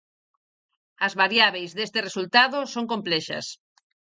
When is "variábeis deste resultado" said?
1.21-2.57